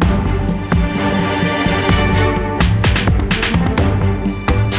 [0.00, 0.25] thank you.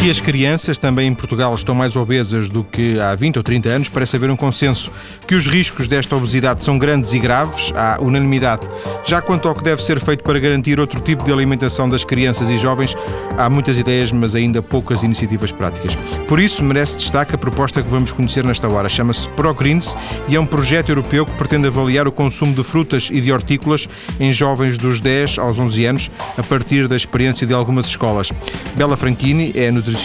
[0.08, 3.68] Que as crianças também em Portugal estão mais obesas do que há 20 ou 30
[3.68, 4.90] anos, parece haver um consenso
[5.28, 8.66] que os riscos desta obesidade são grandes e graves, há unanimidade.
[9.04, 12.50] Já quanto ao que deve ser feito para garantir outro tipo de alimentação das crianças
[12.50, 12.96] e jovens,
[13.38, 15.98] há muitas ideias, mas ainda poucas iniciativas práticas.
[16.26, 18.88] Por isso, merece destaque a proposta que vamos conhecer nesta hora.
[18.88, 19.94] Chama-se ProGreens
[20.30, 23.90] e é um projeto europeu que pretende avaliar o consumo de frutas e de hortícolas
[24.22, 28.32] em jovens dos 10 aos 11 anos, a partir da experiência de algumas escolas.
[28.74, 29.97] Bela Franchini é nutricionista,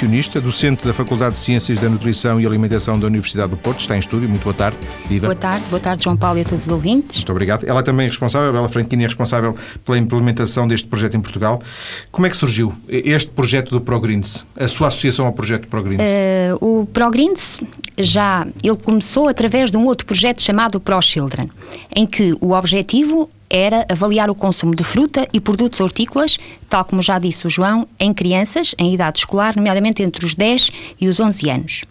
[0.42, 3.80] docente da Faculdade de Ciências da Nutrição e Alimentação da Universidade do Porto.
[3.80, 4.28] Está em estúdio.
[4.28, 4.78] Muito boa tarde.
[5.06, 5.27] Viva.
[5.27, 5.64] Boa tarde.
[5.69, 7.19] Boa tarde, João Paulo e a todos os ouvintes.
[7.19, 7.64] Muito obrigado.
[7.64, 11.62] Ela também é responsável, Bela Franquini é responsável pela implementação deste projeto em Portugal.
[12.10, 14.45] Como é que surgiu este projeto do ProGreens?
[14.56, 16.00] A sua associação ao projeto ProGreens?
[16.00, 17.61] Uh, o ProGreens
[17.98, 21.50] já ele começou através de um outro projeto chamado ProChildren,
[21.95, 26.38] em que o objetivo era avaliar o consumo de fruta e produtos hortícolas,
[26.70, 30.70] tal como já disse o João, em crianças em idade escolar, nomeadamente entre os 10
[30.98, 31.84] e os 11 anos.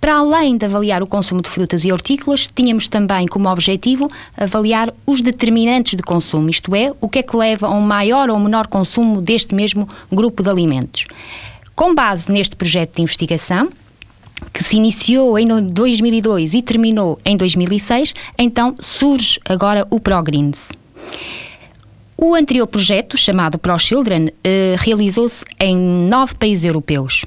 [0.00, 4.92] Para além de avaliar o consumo de frutas e hortícolas, tínhamos também como objetivo avaliar
[5.06, 8.38] os determinantes de consumo, isto é, o que é que leva a um maior ou
[8.38, 11.06] menor consumo deste mesmo grupo de alimentos.
[11.74, 13.68] Com base neste projeto de investigação,
[14.52, 20.70] que se iniciou em 2002 e terminou em 2006, então surge agora o ProGreens.
[22.16, 27.24] O anterior projeto, chamado ProChildren, eh, realizou-se em nove países europeus.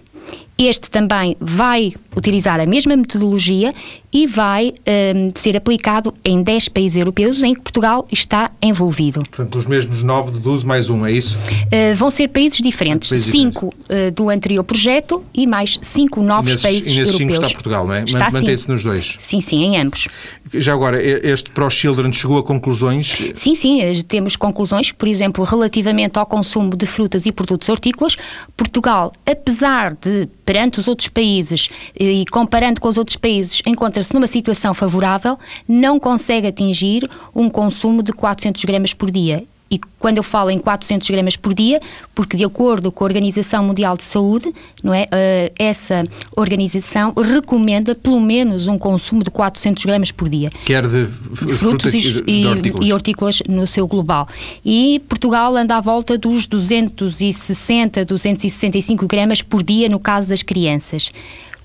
[0.58, 3.74] Este também vai utilizar a mesma metodologia
[4.12, 4.74] e vai
[5.16, 9.24] um, ser aplicado em 10 países europeus em que Portugal está envolvido.
[9.24, 11.38] Portanto, os mesmos 9 de 12 mais um, é isso?
[11.38, 13.10] Uh, vão ser países diferentes.
[13.10, 13.74] 5 uh,
[14.14, 17.38] do anterior projeto e mais 5 novos nesses, países nesses europeus.
[17.38, 18.04] está Portugal, não é?
[18.32, 19.16] Mantém-se nos dois?
[19.20, 20.08] Sim, sim, em ambos.
[20.54, 23.16] Já agora, este Pro Children chegou a conclusões?
[23.36, 24.92] Sim, sim, eh, temos conclusões.
[24.92, 28.18] Por exemplo, relativamente ao consumo de frutas e produtos hortícolas,
[28.58, 33.62] Portugal, apesar de perante os outros países e comparando com os outros países,
[34.00, 35.38] encontra-se numa situação favorável,
[35.68, 39.44] não consegue atingir um consumo de 400 gramas por dia.
[39.72, 41.80] E quando eu falo em 400 gramas por dia,
[42.16, 44.52] porque de acordo com a Organização Mundial de Saúde,
[44.84, 46.04] não é, uh, essa
[46.36, 50.50] organização recomenda pelo menos um consumo de 400 gramas por dia.
[50.66, 52.88] Quer de, de frutos e, e, hortícolas.
[52.90, 53.44] e, hortícolas.
[53.48, 54.28] no seu global.
[54.66, 61.12] E Portugal anda à volta dos 260, 265 gramas por dia no caso das crianças.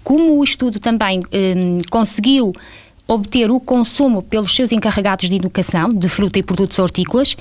[0.04, 2.52] Como o estudo também um, conseguiu
[3.08, 7.36] obter o consumo pelos seus encarregados de educação de fruta e produtos hortícolas,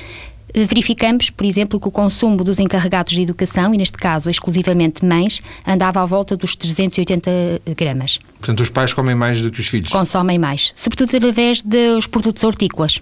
[0.54, 5.42] verificamos, por exemplo, que o consumo dos encarregados de educação, e neste caso exclusivamente mães,
[5.66, 7.32] andava à volta dos 380
[7.76, 8.20] gramas.
[8.40, 9.90] Portanto, os pais comem mais do que os filhos?
[9.90, 13.02] Consomem mais, sobretudo através dos produtos hortícolas.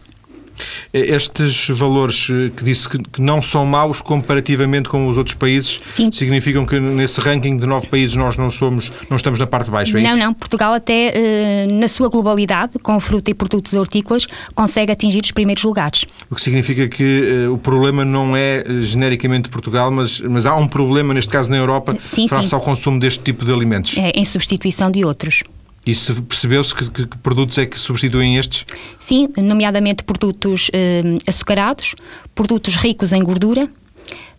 [0.94, 6.12] Estes valores eh, que disse que não são maus comparativamente com os outros países Sim.
[6.12, 9.72] significam que nesse ranking de nove países nós não somos, não estamos na parte de
[9.72, 10.20] baixo, é não, isso?
[10.20, 15.32] Não, Portugal até eh, na sua globalidade, com fruta e produtos hortícolas, consegue atingir os
[15.32, 16.06] primeiros lugares.
[16.30, 20.68] O que significa que uh, o problema não é genericamente Portugal, mas, mas há um
[20.68, 22.56] problema, neste caso na Europa, sim, face sim.
[22.56, 23.98] ao consumo deste tipo de alimentos.
[23.98, 25.44] É, em substituição de outros.
[25.86, 28.66] E se percebeu-se que, que, que, produtos é que substituem estes?
[29.00, 31.96] Sim, nomeadamente produtos eh, açucarados,
[32.36, 33.68] produtos ricos em gordura,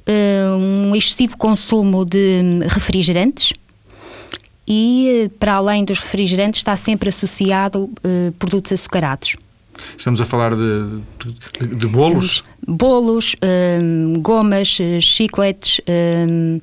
[0.07, 3.53] eh, um excessivo consumo de refrigerantes
[4.67, 9.37] e, para além dos refrigerantes, está sempre associado eh, produtos açucarados.
[9.97, 11.01] Estamos a falar de,
[11.61, 12.45] de, de bolos?
[12.67, 15.81] Bolos, hum, gomas, chicletes,
[16.29, 16.61] hum,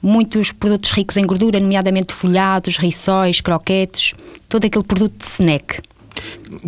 [0.00, 4.14] muitos produtos ricos em gordura, nomeadamente folhados, rissóis, croquetes,
[4.48, 5.82] todo aquele produto de snack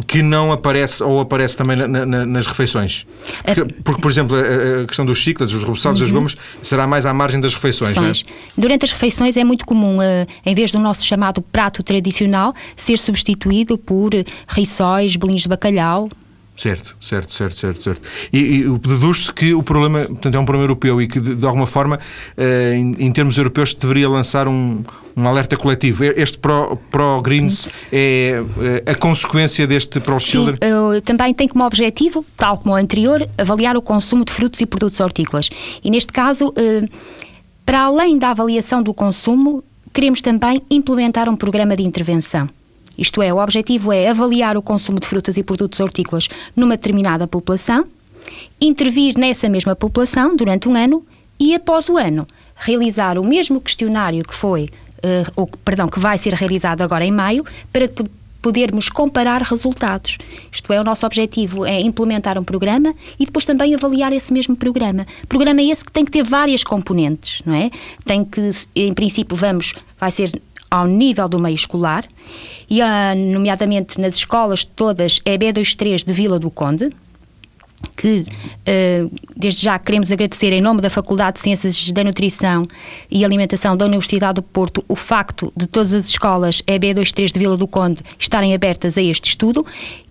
[0.06, 3.06] que não aparece ou aparece também na, na, nas refeições.
[3.44, 6.06] Porque, porque, por exemplo, a, questão dos chicletes, os reboçados, uhum.
[6.06, 8.12] as gomas, será mais à margem das refeições, não é?
[8.56, 12.99] Durante as refeições é muito comum, uh, em vez do nosso chamado prato tradicional, ser
[12.99, 14.10] substituído por
[14.49, 16.09] rissóis, bolinhos de bacalhau,
[16.56, 18.09] Certo, certo, certo, certo, certo.
[18.32, 21.45] E, e deduz-se que o problema, portanto, é um problema europeu e que, de, de
[21.45, 21.98] alguma forma,
[22.36, 24.84] eh, em, em, termos europeus, deveria lançar um,
[25.16, 26.04] um alerta coletivo.
[26.04, 28.45] Este Pro-Greens pro é,
[28.86, 30.56] é a consequência deste Pro-Children?
[30.56, 34.66] Sim, também tem como objetivo, tal como o anterior, avaliar o consumo de frutos e
[34.66, 35.51] produtos hortícolas.
[35.83, 36.86] E neste caso, eh,
[37.66, 42.48] para além da avaliação do consumo, queremos também implementar um programa de intervenção.
[42.96, 47.26] Isto é, o objetivo é avaliar o consumo de frutas e produtos hortícolas numa determinada
[47.26, 47.86] população,
[48.60, 51.04] intervir nessa mesma população durante um ano
[51.38, 52.26] e, após o ano,
[52.56, 57.10] realizar o mesmo questionário que foi, uh, ou, perdão, que vai ser realizado agora em
[57.10, 57.88] maio, para
[58.44, 60.18] podermos comparar resultados.
[60.52, 64.54] Isto é, o nosso objetivo é implementar um programa e depois também avaliar esse mesmo
[64.54, 65.06] programa.
[65.26, 67.70] Programa esse que tem que ter várias componentes, não é?
[68.04, 70.30] Tem que, em princípio, vamos, vai ser
[70.74, 72.04] ao nível do meio escolar,
[72.68, 72.84] e uh,
[73.32, 76.91] nomeadamente nas escolas todas EB23 de Vila do Conde,
[77.97, 82.66] que uh, desde já queremos agradecer em nome da Faculdade de Ciências da Nutrição
[83.09, 87.56] e Alimentação da Universidade do Porto o facto de todas as escolas EB23 de Vila
[87.56, 89.65] do Conde estarem abertas a este estudo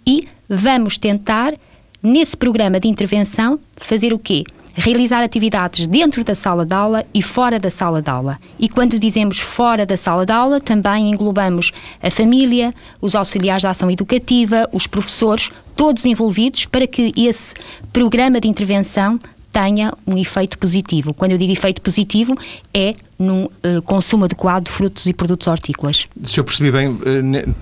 [0.07, 1.53] e vamos tentar,
[2.01, 4.43] nesse programa de intervenção, fazer o quê?
[4.73, 8.39] Realizar atividades dentro da sala de aula e fora da sala de aula.
[8.59, 11.71] E quando dizemos fora da sala de aula, também englobamos
[12.01, 17.53] a família, os auxiliares da ação educativa, os professores, todos envolvidos para que esse
[17.91, 19.19] programa de intervenção
[19.53, 21.13] tenha um efeito positivo.
[21.13, 22.35] Quando eu digo efeito positivo,
[22.73, 26.07] é num uh, consumo adequado de frutos e produtos hortícolas.
[26.23, 26.99] Se eu percebi bem, uh,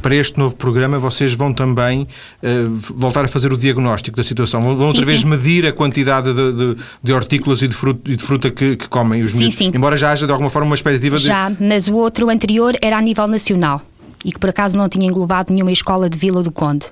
[0.01, 2.03] para este novo programa vocês vão também
[2.41, 4.61] uh, voltar a fazer o diagnóstico da situação.
[4.61, 5.27] Vão, sim, outra vez sim.
[5.27, 8.87] medir a quantidade de, de, de hortícolas e de fruta, e de fruta que, que,
[8.87, 9.71] comem os sim, sim.
[9.75, 11.25] Embora já haja de alguma forma uma expectativa de...
[11.25, 13.81] Já, mas o outro anterior era a nível nacional
[14.23, 16.85] e que por acaso não tinha englobado nenhuma escola de Vila do Conde.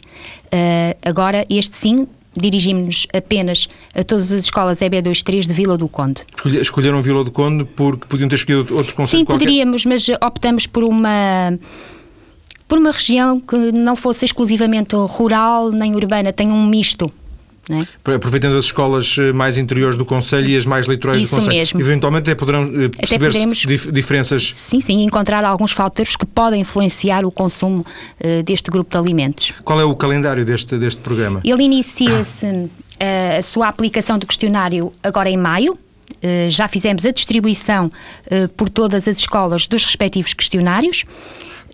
[1.05, 6.21] agora, este sim, dirigimos-nos apenas a todas as escolas EB23 de Vila do Conde.
[6.45, 9.45] Escolheram Vila do Conde porque podiam ter escolhido outro conceito Sim, qualquer?
[9.45, 11.57] poderíamos, mas optamos por uma
[12.67, 17.11] por uma região que não fosse exclusivamente rural nem urbana, tem um misto.
[17.69, 18.13] É?
[18.15, 21.57] Aproveitando as escolas eh, mais interiores do Conselho e as mais litorais Isso do Conselho.
[21.57, 21.79] Mesmo.
[21.79, 23.31] Eventualmente até poderão eh, perceber
[23.67, 24.51] dif diferenças.
[24.55, 29.53] Sim, sim, encontrar alguns fatores que podem influenciar o consumo uh, deste grupo de alimentos.
[29.63, 31.41] Qual é o calendário deste, deste programa?
[31.43, 32.69] Ele inicia-se uh,
[33.37, 35.73] a sua aplicação do questionário agora em maio.
[35.73, 37.91] Uh, já fizemos a distribuição
[38.57, 41.05] por todas as escolas dos respectivos questionários.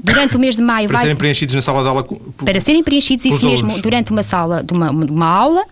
[0.03, 2.05] Durante o mês de maio para vai serem preenchidos na sala de aula
[2.43, 3.81] para serem preenchidos isso mesmo alunos.
[3.81, 5.65] durante uma sala de uma, uma aula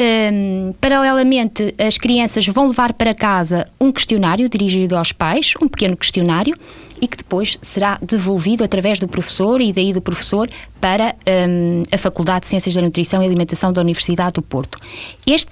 [0.00, 5.96] um, paralelamente as crianças vão levar para casa um questionário dirigido aos pais um pequeno
[5.96, 6.56] questionário
[7.00, 10.48] e que depois será devolvido através do professor e daí do professor
[10.80, 11.14] para
[11.48, 14.78] um, a Faculdade de Ciências da Nutrição e Alimentação da Universidade do Porto
[15.26, 15.50] este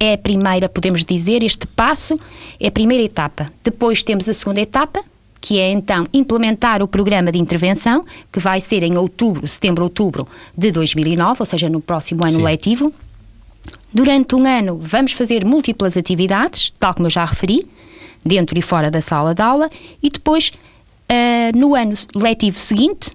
[0.00, 2.18] é a primeira, podemos dizer, este passo
[2.60, 3.52] é a primeira etapa.
[3.64, 5.02] Depois temos a segunda etapa,
[5.40, 10.26] que é então implementar o programa de intervenção, que vai ser em outubro, setembro, outubro
[10.56, 12.42] de 2009, ou seja, no próximo ano Sim.
[12.42, 12.92] letivo.
[13.92, 17.66] Durante um ano vamos fazer múltiplas atividades, tal como eu já referi,
[18.24, 19.70] dentro e fora da sala de aula,
[20.02, 20.48] e depois,
[21.10, 23.10] uh, no ano letivo seguinte,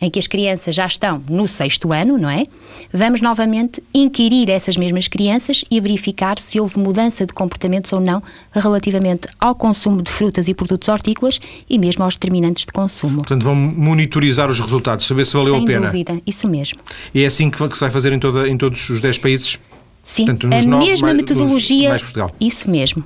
[0.00, 2.46] em que as crianças já estão no sexto ano, não é?
[2.92, 8.22] Vamos novamente inquirir essas mesmas crianças e verificar se houve mudança de comportamentos ou não
[8.52, 11.38] relativamente ao consumo de frutas e produtos hortícolas
[11.68, 13.16] e mesmo aos determinantes de consumo.
[13.16, 15.90] Portanto, vão monitorizar os resultados, saber se valeu Sem a pena.
[15.90, 16.80] Sem dúvida, isso mesmo.
[17.14, 19.58] E é assim que se vai fazer em, toda, em todos os 10 países?
[20.02, 21.90] Sim, Portanto, a mesma mais, metodologia.
[21.90, 22.34] Portugal.
[22.40, 23.04] Isso mesmo.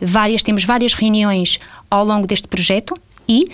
[0.00, 2.96] Várias, temos várias reuniões ao longo deste projeto
[3.28, 3.48] e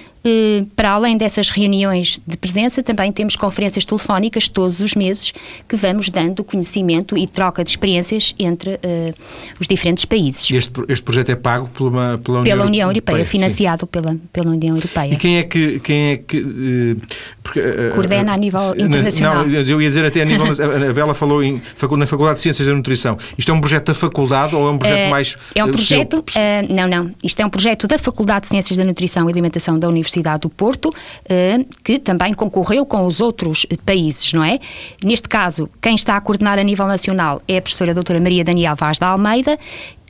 [0.74, 5.32] para além dessas reuniões de presença, também temos conferências telefónicas todos os meses
[5.66, 9.14] que vamos dando conhecimento e troca de experiências entre uh,
[9.58, 10.50] os diferentes países.
[10.50, 14.50] Este, este projeto é pago pela, pela, União, pela União Europeia, Europeia financiado pela, pela
[14.50, 15.14] União Europeia.
[15.14, 15.80] E quem é que.
[15.80, 17.00] Quem é que uh,
[17.42, 19.46] porque, uh, Coordena a nível internacional.
[19.46, 20.46] Não, eu ia dizer até a nível.
[20.90, 21.62] a Bela falou em,
[21.96, 23.16] na Faculdade de Ciências da Nutrição.
[23.38, 25.36] Isto é um projeto da faculdade ou é um projeto mais.
[25.54, 26.24] É um projeto.
[26.68, 27.10] não, não.
[27.22, 30.40] Isto é um projeto da Faculdade de Ciências da Nutrição e Alimentação da Universidade Universidade
[30.42, 30.92] do Porto,
[31.28, 34.58] eh, que também concorreu com os outros países, não é?
[35.02, 38.74] Neste caso, quem está a coordenar a nível nacional é a professora doutora Maria Daniel
[38.76, 39.58] Vaz da Almeida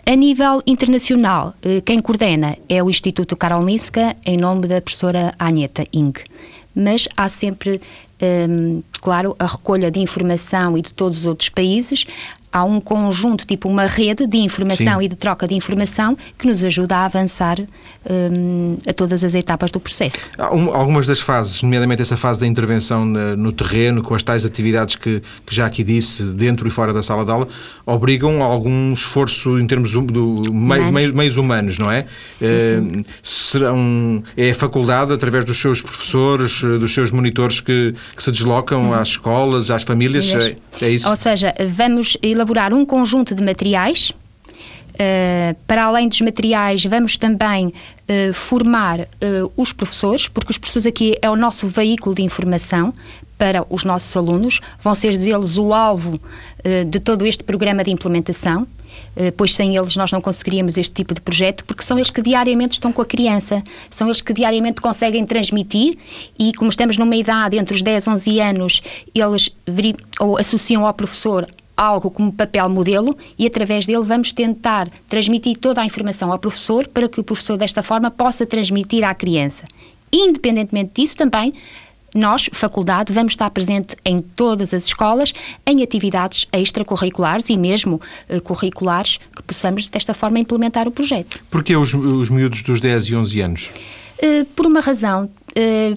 [0.06, 5.84] a nível internacional, eh, quem coordena é o Instituto Karolinska, em nome da professora Aneta
[5.92, 6.14] Ing.
[6.74, 7.78] Mas há sempre,
[8.48, 12.06] um, claro, a recolha de informação e de todos os outros países
[12.52, 15.04] há um conjunto, tipo uma rede de informação Sim.
[15.04, 17.58] e de troca de informação que nos ajuda a avançar
[18.08, 20.26] um, a todas as etapas do processo.
[20.38, 25.22] Algumas das fases, nomeadamente essa fase da intervenção no terreno, com as tais atividades que,
[25.46, 27.48] que já aqui disse, dentro e fora da sala de aula,
[27.84, 32.04] obrigam a algum esforço em termos do meio, meios, humanos, não é?
[32.26, 33.04] Sim, sim.
[33.22, 38.90] Serão, é a faculdade, através dos seus professores, dos seus monitores que, que se deslocam
[38.90, 38.92] hum.
[38.92, 41.08] às escolas, às famílias, é, é isso?
[41.08, 44.12] Ou seja, vamos elaborar um conjunto de materiais.
[44.98, 50.86] Uh, para além dos materiais, vamos também uh, formar uh, os professores, porque os professores
[50.86, 52.92] aqui é o nosso veículo de informação
[53.38, 56.20] para os nossos alunos, vão ser eles o alvo
[56.90, 58.66] de todo este programa de implementação.
[59.36, 62.72] Pois sem eles nós não conseguiríamos este tipo de projeto, porque são eles que diariamente
[62.72, 65.96] estão com a criança, são eles que diariamente conseguem transmitir
[66.36, 68.82] e como estamos numa idade entre os 10 e 11 anos,
[69.14, 69.50] eles
[70.40, 71.46] associam ao professor
[71.78, 76.88] algo como papel modelo e através dele vamos tentar transmitir toda a informação ao professor
[76.88, 79.64] para que o professor desta forma possa transmitir à criança.
[80.12, 81.54] Independentemente disso também
[82.14, 85.32] nós, faculdade, vamos estar presente em todas as escolas,
[85.66, 91.38] em atividades extracurriculares e mesmo uh, curriculares, que possamos desta forma implementar o projeto.
[91.50, 93.70] Porquê os, os miúdos dos 10 e 11 anos?
[94.22, 95.28] Uh, por uma razão.
[95.50, 95.96] Uh,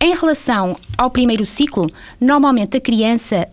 [0.00, 1.86] em relação ao primeiro ciclo,
[2.18, 3.46] normalmente a criança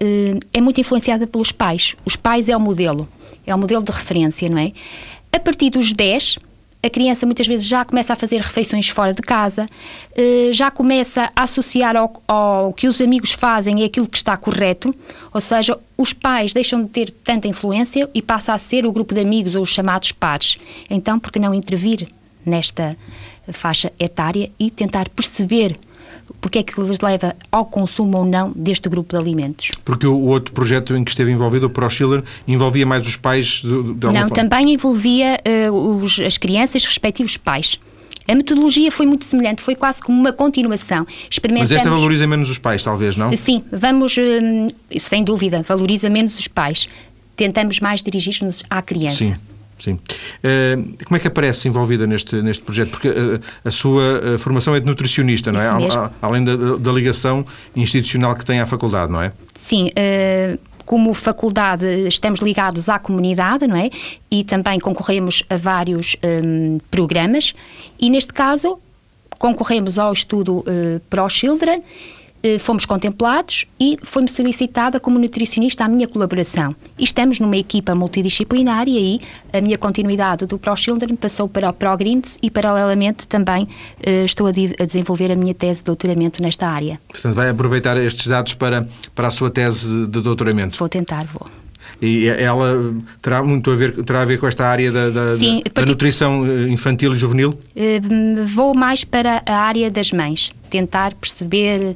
[0.53, 1.93] é muito influenciada pelos pais.
[2.05, 3.07] Os pais é o modelo,
[3.45, 4.71] é o modelo de referência, não é?
[5.31, 6.39] A partir dos 10,
[6.81, 9.65] a criança muitas vezes já começa a fazer refeições fora de casa,
[10.15, 14.37] eh, já começa a associar ao, ao, que os amigos fazem e aquilo que está
[14.37, 14.95] correto,
[15.33, 19.13] ou seja, os pais deixam de ter tanta influência e passa a ser o grupo
[19.13, 20.55] de amigos ou os chamados pares.
[20.89, 22.07] Então, por que não intervir
[22.45, 22.95] nesta
[23.49, 25.77] faixa etária e tentar perceber
[26.41, 29.71] porque é que lhes leva ao consumo ou não deste grupo de alimentos.
[29.83, 33.69] Porque o outro projeto em que esteve envolvido, o ProChildren, envolvia mais os pais de,
[33.69, 34.35] de alguma Não, forma.
[34.35, 37.79] também envolvia uh, os, as crianças, respectivos pais.
[38.27, 41.07] A metodologia foi muito semelhante, foi quase como uma continuação.
[41.51, 43.31] Mas esta valoriza menos os pais, talvez, não?
[43.35, 46.89] Sim, vamos, uh, sem dúvida, valoriza menos os pais.
[47.35, 49.23] Tentamos mais dirigir-nos à criança.
[49.23, 49.35] Sim.
[49.79, 49.93] Sim.
[49.93, 52.89] Uh, como é que aparece envolvida neste, neste projeto?
[52.91, 55.67] Porque uh, a sua uh, formação é de nutricionista, não é?
[55.67, 59.31] A, além da, da, ligação institucional que tem à faculdade, não é?
[59.55, 59.89] Sim.
[60.85, 63.89] como faculdade estamos ligados à comunidade, não é?
[64.31, 67.53] E também concorremos a vários um, programas
[67.99, 68.79] e neste caso
[69.37, 70.63] concorremos ao estudo
[71.09, 71.83] Pro Children
[72.59, 76.75] fomos contemplados e foi-me solicitada como nutricionista a minha colaboração.
[76.99, 81.73] E estamos numa equipa multidisciplinar e aí a minha continuidade do ProChildren passou para o
[81.73, 83.67] ProGreens e paralelamente também
[84.01, 86.99] eh, estou a, a, desenvolver a minha tese de doutoramento nesta área.
[87.07, 90.77] Portanto, vai aproveitar estes dados para, para a sua tese de doutoramento?
[90.77, 91.47] Vou tentar, vou.
[92.01, 95.61] E ela terá muito a ver, terá a ver com esta área da, da, Sim,
[95.73, 97.57] da, da nutrição eh, infantil e juvenil?
[98.53, 101.95] Vou mais para a área das mães, tentar perceber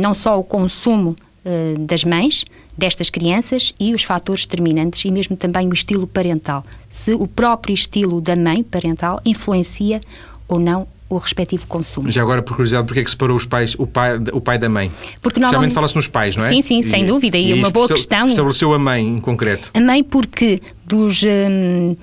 [0.00, 2.44] não só o consumo uh, das mães,
[2.76, 6.64] destas crianças e os fatores determinantes e mesmo também o estilo parental.
[6.88, 10.00] Se o próprio estilo da mãe parental influencia
[10.46, 12.10] ou não o respectivo consumo.
[12.10, 14.68] Já agora, por curiosidade, porquê é que separou os pais, o pai, o pai da
[14.68, 14.92] mãe?
[15.22, 15.74] Porque normalmente...
[15.74, 16.48] Fala-se nos pais, não é?
[16.50, 17.38] Sim, sim, sem dúvida.
[17.38, 18.26] E, e uma boa questão...
[18.26, 19.70] Estabeleceu a mãe, em concreto.
[19.72, 21.22] A mãe porque dos...
[21.22, 21.96] Hum,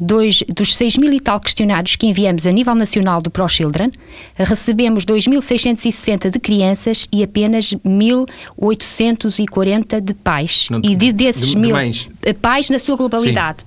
[0.00, 3.92] dois, dos 6 mil e tal questionários que enviamos a nível nacional do ProChildren,
[4.34, 10.68] recebemos 2.660 de crianças e apenas 1.840 de pais.
[10.70, 13.66] Não, e de, desses de, mil de eh, pais na sua globalidade.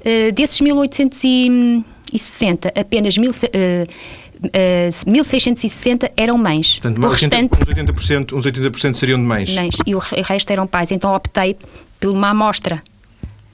[0.00, 3.48] Uh, desses 1.860, apenas 1.000.
[3.48, 3.88] Uh,
[4.44, 6.78] Uh, 1660 eram mães.
[6.78, 9.54] Portanto, o 80, restante, uns 80%, uns 80 seriam de mães.
[9.54, 9.74] mães.
[9.86, 10.92] E o resto eram pais.
[10.92, 11.56] Então optei
[11.98, 12.82] por uma amostra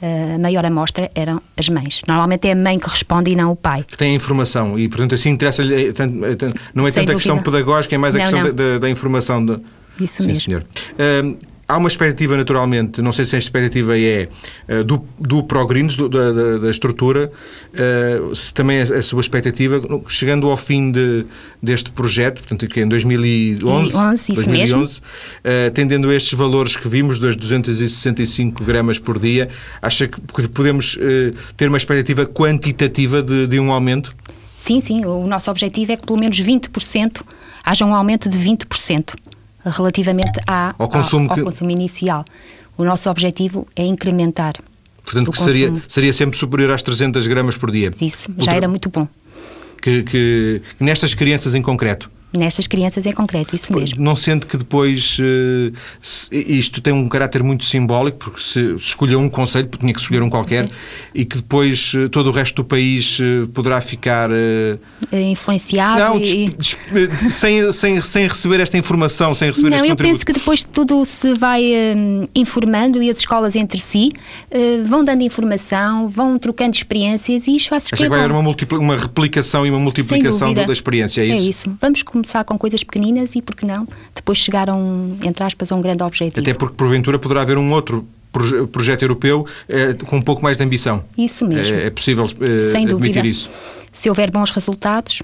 [0.03, 2.01] a maior amostra eram as mães.
[2.09, 3.85] Normalmente é a mãe que responde e não o pai.
[3.87, 5.75] Que tem a informação e, portanto, assim interessa-lhe.
[5.75, 5.93] É, é,
[6.75, 9.45] não é tanto a questão pedagógica, é mais a não, questão da, da, informação.
[9.45, 9.59] De...
[10.01, 10.43] Isso Sim, mesmo.
[10.43, 10.65] Senhor.
[10.93, 11.37] Uh,
[11.71, 14.29] há uma expectativa, naturalmente, não sei se a expectativa é
[14.69, 17.31] uh, do, do ProGreens, da, da, da, estrutura,
[17.73, 21.25] uh, se também é a sua expectativa, chegando ao fim de,
[21.63, 25.03] deste projeto, portanto, que é em 2011, 11, 2011 uh,
[25.73, 29.49] tendendo estes valores que vimos, dos 265 gramas por dia,
[29.81, 34.15] acha que podemos uh, ter uma expectativa quantitativa de, de um aumento?
[34.57, 35.05] Sim, sim.
[35.07, 37.23] O nosso objetivo é que pelo menos 20%
[37.65, 39.15] haja um aumento de 20%
[39.65, 42.25] relativamente à, ao, consumo, ao, ao consumo inicial.
[42.77, 44.55] O nosso objetivo é incrementar.
[45.05, 47.91] Portanto, que seria, seria sempre superior às 300 gramas por dia.
[48.01, 49.09] Isso, já era muito bom.
[49.83, 54.01] Que, que, nestas crianças em concreto, Nessas crianças em concreto, isso mesmo.
[54.01, 55.73] Não sente que depois uh,
[56.31, 60.23] isto tem um caráter muito simbólico, porque se escolheu um conselho, porque tinha que escolher
[60.23, 60.75] um qualquer, Sim.
[61.13, 64.31] e que depois uh, todo o resto do país uh, poderá ficar.
[65.13, 66.01] Influenciado.
[66.01, 66.55] Não, e...
[67.31, 70.15] sem, sem, sem receber esta informação, sem receber não, este eu contributo.
[70.15, 71.65] penso que depois tudo se vai
[72.33, 74.11] informando e as escolas entre si
[74.87, 78.97] vão dando informação, vão trocando experiências e isso acho que, é vai haver uma, uma
[78.97, 81.35] replicação e uma multiplicação da experiência, é isso?
[81.35, 81.79] É isso.
[81.81, 85.71] Vamos começar com coisas pequeninas e, por que não, depois chegar a um, entre aspas,
[85.73, 86.41] a um grande objetivo.
[86.41, 90.57] Até porque, porventura, poderá haver um outro proje projeto europeu eh, com um pouco mais
[90.57, 91.05] de ambição.
[91.17, 91.77] Isso mesmo.
[91.77, 93.27] É, é possível eh, Sem dúvida.
[93.27, 93.51] isso.
[93.93, 95.23] Se houver bons resultados,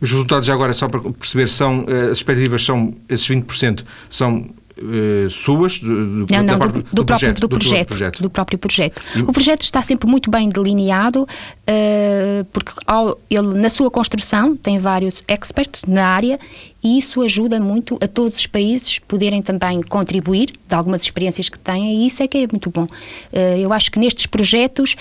[0.00, 4.46] os resultados já agora, só para perceber, são, eh, as expectativas são, esses 20% são
[4.78, 5.78] uh, suas?
[5.78, 9.02] Do, do, não, não, do, do, próprio, projeto, do, projeto, projeto, do próprio projeto.
[9.14, 9.22] E...
[9.22, 14.78] O projeto está sempre muito bem delineado, uh, porque ao, ele, na sua construção, tem
[14.78, 16.38] vários experts na área
[16.82, 21.58] e isso ajuda muito a todos os países poderem também contribuir de algumas experiências que
[21.58, 22.84] têm e isso é que é muito bom.
[22.84, 24.96] Uh, eu acho que nestes projetos,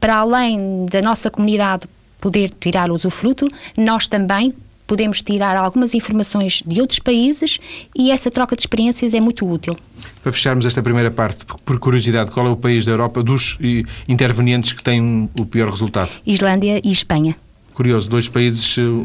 [0.00, 1.86] para além da nossa comunidade
[2.20, 4.54] poder tirar o usufruto, nós também
[4.86, 7.58] podemos tirar algumas informações de outros países
[7.96, 9.76] e essa troca de experiências é muito útil.
[10.22, 13.58] Para fecharmos esta primeira parte, por curiosidade, qual é o país da Europa dos
[14.08, 16.10] intervenientes que tem o pior resultado?
[16.26, 17.36] Islândia e Espanha.
[17.72, 19.04] Curioso, dois países uh,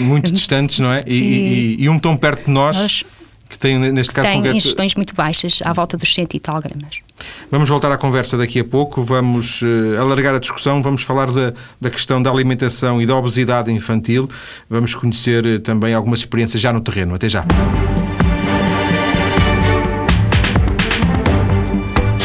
[0.00, 1.00] muito distantes, não é?
[1.06, 3.04] E, e, e, um tão perto de nós, nós
[3.48, 4.56] que tem, neste caso, tem concreto...
[4.56, 7.00] ingestões muito baixas, à volta dos 100 e tal gramas.
[7.50, 11.52] Vamos voltar à conversa daqui a pouco, vamos uh, alargar a discussão, vamos falar da,
[11.80, 14.28] da questão da alimentação e da obesidade infantil,
[14.68, 17.14] vamos conhecer uh, também algumas experiências já no terreno.
[17.14, 17.44] Até já.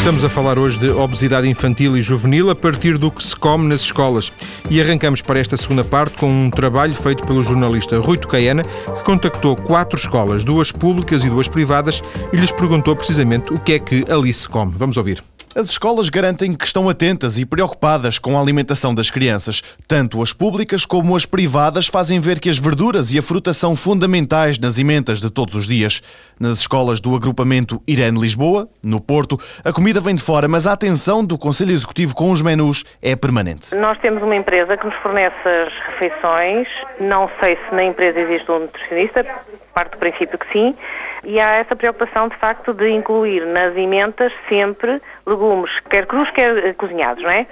[0.01, 3.67] Estamos a falar hoje de obesidade infantil e juvenil a partir do que se come
[3.67, 4.33] nas escolas.
[4.67, 9.03] E arrancamos para esta segunda parte com um trabalho feito pelo jornalista Rui Tocaiana, que
[9.03, 12.01] contactou quatro escolas, duas públicas e duas privadas,
[12.33, 14.73] e lhes perguntou precisamente o que é que ali se come.
[14.75, 15.23] Vamos ouvir.
[15.53, 19.61] As escolas garantem que estão atentas e preocupadas com a alimentação das crianças.
[19.85, 23.75] Tanto as públicas como as privadas fazem ver que as verduras e a fruta são
[23.75, 26.01] fundamentais nas emendas de todos os dias.
[26.39, 30.71] Nas escolas do agrupamento Irene Lisboa, no Porto, a comida vem de fora, mas a
[30.71, 33.75] atenção do Conselho Executivo com os menus é permanente.
[33.75, 36.67] Nós temos uma empresa que nos fornece as refeições.
[37.01, 39.25] Não sei se na empresa existe um nutricionista,
[39.73, 40.75] parte do princípio que sim
[41.23, 46.73] e há essa preocupação, de facto, de incluir nas emendas sempre legumes, quer crus, quer
[46.75, 47.45] cozinhados, não é?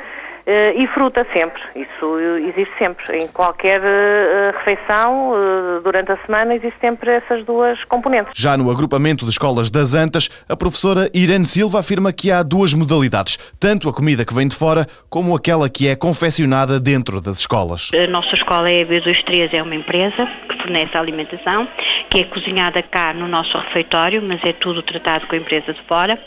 [0.51, 2.17] Eh, e fruta sempre, isso
[2.49, 3.19] existe sempre.
[3.19, 8.33] Em qualquer eh, refeição, eh, durante a semana, existe sempre essas duas componentes.
[8.35, 12.73] Já no agrupamento de escolas das Antas, a professora Irene Silva afirma que há duas
[12.73, 17.37] modalidades, tanto a comida que vem de fora, como aquela que é confeccionada dentro das
[17.37, 17.91] escolas.
[17.93, 21.67] A nossa escola é a B23, é uma empresa que fornece a alimentação,
[22.09, 25.81] que é cozinhada cá no nosso refeitório, mas é tudo tratado com a empresa de
[25.83, 26.17] fora.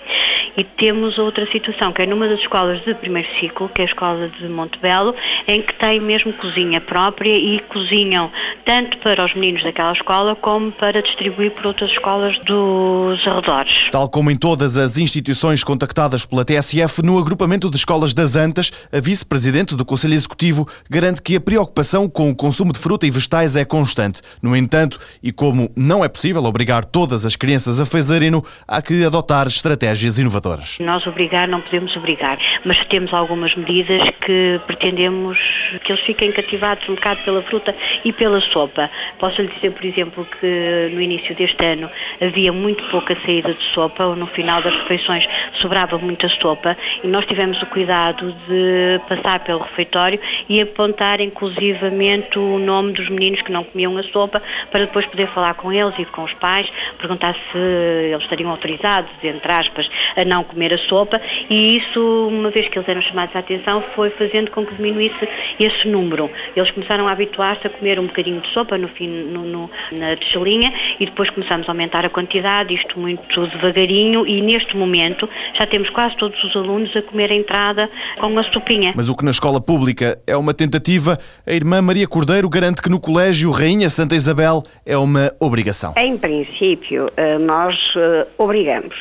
[0.57, 3.89] E temos outra situação, que é numa das escolas de primeiro ciclo, que é a
[3.89, 5.15] escola de Montebello,
[5.49, 8.31] em que tem mesmo cozinha própria e cozinham
[8.65, 13.73] tanto para os meninos daquela escola como para distribuir por outras escolas dos arredores.
[13.91, 18.71] Tal como em todas as instituições contactadas pela TSF, no agrupamento de escolas das Antas,
[18.93, 23.11] a vice-presidente do Conselho Executivo garante que a preocupação com o consumo de fruta e
[23.11, 24.21] vegetais é constante.
[24.43, 29.03] No entanto, e como não é possível obrigar todas as crianças a fazerem-no, há que
[29.05, 30.42] adotar estratégias inovadoras
[30.81, 35.39] Nós obrigar não podemos obrigar, mas temos algumas medidas que pretendemos
[35.85, 37.75] que eles fiquem cativados um bocado pela fruta
[38.05, 38.91] e pela sopa.
[39.19, 43.63] Posso lhe dizer, por exemplo, que no início deste ano havia muito pouca saída de
[43.73, 45.29] sopa, ou no final das refeições
[45.61, 52.39] sobrava muita sopa, e nós tivemos o cuidado de passar pelo refeitório e apontar inclusivamente
[52.39, 55.95] o nome dos meninos que não comiam a sopa, para depois poder falar com eles
[55.99, 56.67] e com os pais,
[56.99, 62.51] perguntar se eles estariam autorizados, entre aspas, a não comer a sopa e isso, uma
[62.51, 66.31] vez que eles eram chamados à atenção, foi fazendo com que diminuísse esse número.
[66.57, 70.17] Eles começaram a habituar-se a comer um bocadinho de sopa no fim, no, no, na
[70.17, 75.67] tigelinha e depois começamos a aumentar a quantidade, isto muito devagarinho e neste momento já
[75.67, 78.93] temos quase todos os alunos a comer a entrada com uma sopinha.
[78.97, 82.89] Mas o que na escola pública é uma tentativa, a irmã Maria Cordeiro garante que
[82.89, 85.95] no colégio Rainha Santa Isabel é uma obrigação.
[85.97, 88.95] Em princípio, eh, nós eh, obrigamos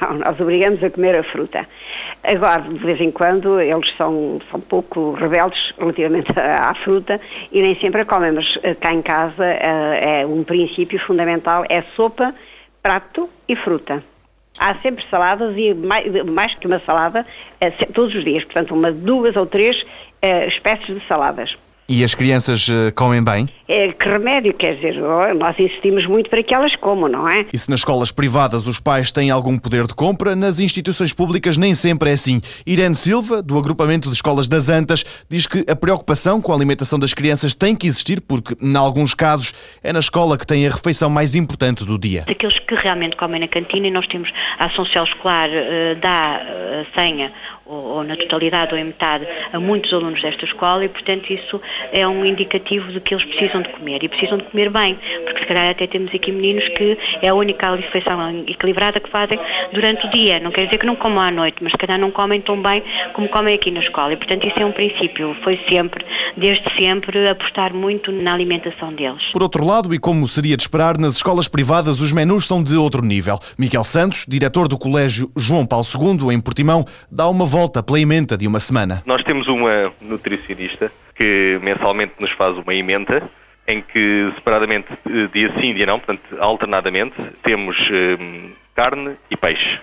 [0.00, 1.66] não, nós obrigamos a comer a fruta.
[2.22, 7.20] Agora, de vez em quando, eles são, são pouco rebeldes relativamente à, fruta
[7.50, 11.64] e nem sempre a comem, mas eh, cá em casa é, é um princípio fundamental,
[11.68, 12.34] é sopa,
[12.82, 14.02] prato e fruta.
[14.58, 17.24] Há sempre saladas e mais, mais que uma salada
[17.60, 19.84] é, todos os dias, portanto, uma, duas ou três
[20.48, 21.56] espécies de saladas.
[21.90, 23.48] E as crianças uh, comem bem?
[23.66, 24.96] É, que remédio, quer dizer,
[25.34, 27.46] nós insistimos muito para que elas comam, não é?
[27.50, 31.56] E se nas escolas privadas os pais têm algum poder de compra, nas instituições públicas
[31.56, 32.42] nem sempre é assim.
[32.66, 36.98] Irene Silva, do agrupamento de escolas das Antas, diz que a preocupação com a alimentação
[36.98, 40.70] das crianças tem que existir porque, em alguns casos, é na escola que tem a
[40.70, 42.24] refeição mais importante do dia.
[42.28, 46.40] Aqueles que realmente comem na cantina e nós temos a ação social escolar uh, dá
[46.42, 47.32] uh, senha
[47.68, 51.60] ou, ou, na totalidade ou em metade a muitos alunos desta escola e, portanto, isso
[51.92, 55.40] é um indicativo de que eles precisam de comer e precisam de comer bem, porque
[55.40, 59.38] se calhar até temos aqui meninos que é a única refeição equilibrada que fazem
[59.72, 60.40] durante o dia.
[60.40, 62.82] Não quer dizer que não comam à noite, mas se calhar não comem tão bem
[63.12, 64.12] como comem aqui na escola.
[64.14, 65.36] E, portanto, isso é um princípio.
[65.42, 66.04] Foi sempre,
[66.36, 69.24] desde sempre, apostar muito na alimentação deles.
[69.32, 72.74] Por outro lado, e como seria de esperar, nas escolas privadas os menus são de
[72.76, 73.38] outro nível.
[73.58, 78.36] Miguel Santos, diretor do Colégio João Paulo II, em Portimão, dá uma volta pela emenda
[78.36, 79.02] de uma semana.
[79.04, 83.28] Nós temos uma nutricionista que mensalmente nos faz uma emenda
[83.66, 89.78] em que separadamente, eh, dia sim, dia não, portanto, alternadamente, temos hum, carne e peixe.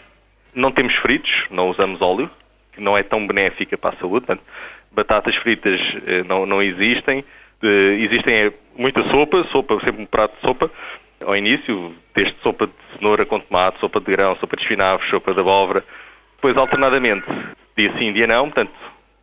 [0.55, 2.29] Não temos fritos, não usamos óleo,
[2.73, 4.43] que não é tão benéfica para a saúde, portanto,
[4.91, 7.23] batatas fritas eh, não, não existem,
[7.61, 10.71] eh, existem muita sopa, sopa, sempre um prato de sopa,
[11.23, 15.33] ao início, desde sopa de cenoura com tomate, sopa de grão, sopa de espinafres, sopa
[15.33, 15.83] de abóbora,
[16.35, 17.25] depois alternadamente,
[17.77, 18.71] dia sim, dia não, portanto,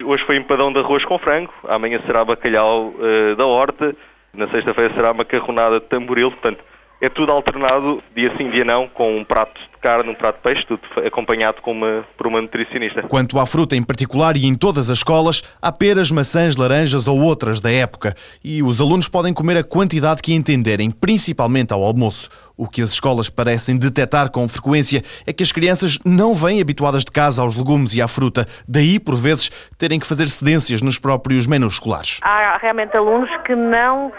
[0.05, 3.95] hoje foi empadão de arroz com frango, amanhã será bacalhau uh, da horta,
[4.35, 6.63] na sexta-feira será macarronada de tamboril, portanto,
[7.03, 10.43] é tudo alternado, dia sim, dia não, com um prato de carne, um prato de
[10.43, 13.03] peixe, tudo acompanhado com uma, por uma nutricionista.
[13.03, 17.21] Quanto à fruta em particular e em todas as escolas, há peras, maçãs, laranjas ou
[17.21, 18.15] outras da época.
[18.45, 22.31] E os alunos podem comer a quantidade que entenderem, principalmente ao almoço.
[22.57, 27.05] O que as escolas parecem detectar com frequência é que as crianças não vêm habituadas
[27.05, 31.01] de casa aos legumes e à fruta, daí, por vezes, terem que fazer cedências nos
[31.01, 32.21] próprios menus escolares.
[32.23, 34.13] Há realmente alunos que não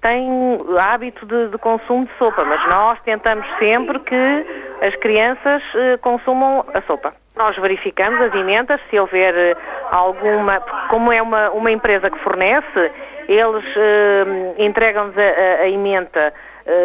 [0.00, 4.46] têm hábito de, de, consumo de sopa, mas nós tentamos sempre que
[4.82, 7.14] as crianças uh, consumam a sopa.
[7.36, 9.58] Nós verificamos as emendas, se houver uh,
[9.90, 12.90] alguma, como é uma, uma empresa que fornece,
[13.28, 16.32] eles uh, entregam-nos a, a, a emenda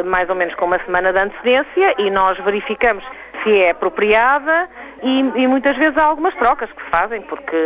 [0.06, 3.04] mais ou menos com uma semana de antecedência e nós verificamos
[3.44, 4.70] se é apropriada
[5.02, 7.58] e, e, muitas vezes há algumas trocas que se fazem, porque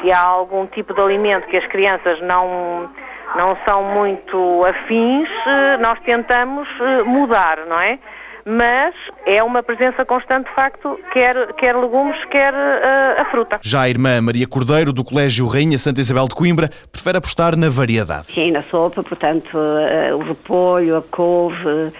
[0.00, 2.90] se há algum tipo de alimento que as crianças não
[3.36, 7.98] não são muito afins, eh, nós tentamos eh, mudar, não é?
[8.44, 8.94] Mas
[9.26, 13.58] é uma presença constante, de facto, quer, quer legumes, quer uh, a fruta.
[13.60, 17.68] Já a irmã Maria Cordeiro, do Colégio Rainha Santa Isabel de Coimbra, prefere apostar na
[17.68, 18.28] variedade.
[18.28, 21.92] Sim, na sopa, portanto, uh, o repolho, a couve,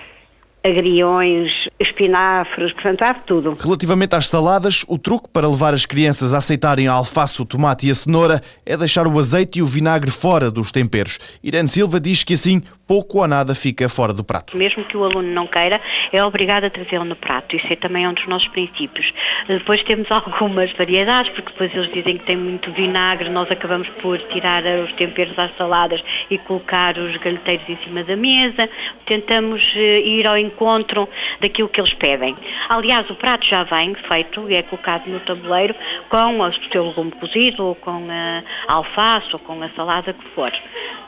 [0.68, 3.56] agriões, espinafres, portanto há tudo.
[3.58, 7.88] Relativamente às saladas, o truque para levar as crianças a aceitarem a alface, o tomate
[7.88, 11.18] e a cenoura é deixar o azeite e o vinagre fora dos temperos.
[11.42, 14.56] Irene Silva diz que assim pouco ou nada fica fora do prato.
[14.56, 15.78] Mesmo que o aluno não queira,
[16.10, 17.54] é obrigado a trazê-lo no prato.
[17.54, 19.12] Isso é também um dos nossos princípios.
[19.46, 24.18] Depois temos algumas variedades, porque depois eles dizem que tem muito vinagre, nós acabamos por
[24.30, 28.68] tirar os temperos às saladas e colocar os galheteiros em cima da mesa.
[29.04, 31.06] Tentamos eh, ir ao encontro
[31.40, 32.34] daquilo que eles pedem.
[32.70, 35.74] Aliás, o prato já vem feito e é colocado no tabuleiro
[36.08, 40.52] com o seu legume cozido, ou com a alface, ou com a salada que for.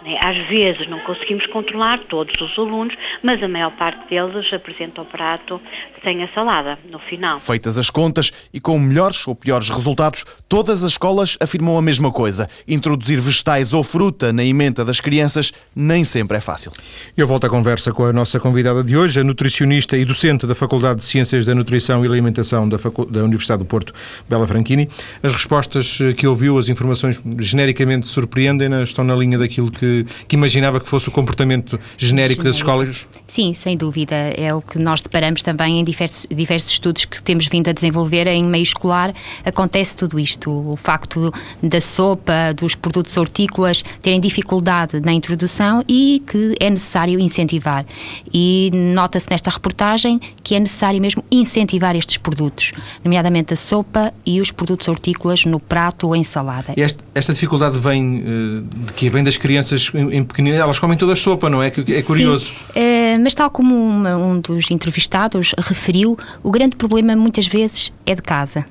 [0.02, 0.18] Né?
[0.20, 5.04] Às vezes não conseguimos controlar todos os alunos, mas a maior parte deles apresenta o
[5.04, 5.60] prato
[6.02, 7.38] sem a salada no final.
[7.38, 12.10] Feitas as contas e com melhores ou piores resultados, todas as escolas afirmam a mesma
[12.10, 12.48] coisa.
[12.66, 16.72] Introduzir vegetais ou fruta na emenda das crianças nem sempre é fácil.
[17.16, 20.54] Eu volto à conversa com a nossa convidada de hoje, a nutricionista e docente da
[20.54, 23.92] Faculdade de Ciências da Nutrição e Alimentação da, Facu da Universidade do Porto,
[24.28, 24.88] Bela Franchini.
[25.22, 29.89] As respostas que ouviu, as informações genericamente surpreendem-na, estão na linha daquilo que
[30.28, 33.06] que, imaginava que fosse o comportamento genérico, das escolas?
[33.26, 34.14] Sim, sem dúvida.
[34.14, 38.26] É o que nós deparamos também em diversos, diversos estudos que temos vindo a desenvolver
[38.26, 39.14] em meio escolar.
[39.44, 40.50] Acontece tudo isto.
[40.50, 47.18] O facto da sopa, dos produtos hortícolas terem dificuldade na introdução e que é necessário
[47.18, 47.84] incentivar.
[48.32, 52.72] E nota-se nesta reportagem que é necessário mesmo incentivar estes produtos,
[53.04, 56.72] nomeadamente a sopa e os produtos hortícolas no prato ou em salada.
[56.76, 61.14] Esta, esta dificuldade vem eh, de que vem das crianças em pequenino, elas comem toda
[61.14, 61.68] a sopa, não é?
[61.68, 62.52] É curioso.
[62.74, 68.14] É, mas tal como uma, um dos entrevistados referiu, o grande problema muitas vezes é
[68.14, 68.64] de casa.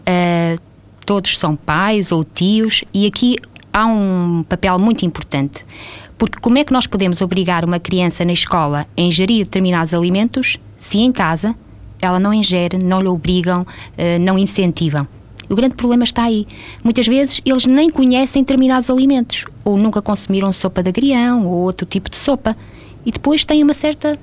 [0.00, 0.60] Uh,
[1.04, 3.36] todos são pais ou tios e aqui
[3.72, 5.64] há um papel muito importante.
[6.16, 10.58] Porque como é que nós podemos obrigar uma criança na escola a ingerir determinados alimentos
[10.78, 11.54] se em casa
[12.00, 13.66] ela não ingere, não lhe obrigam, uh,
[14.20, 15.06] não incentivam?
[15.52, 16.46] O grande problema está aí.
[16.82, 21.86] Muitas vezes eles nem conhecem determinados alimentos, ou nunca consumiram sopa de agrião ou outro
[21.86, 22.56] tipo de sopa,
[23.04, 24.18] e depois têm uma certa